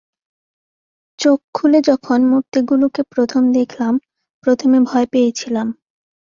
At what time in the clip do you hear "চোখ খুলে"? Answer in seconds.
1.19-1.79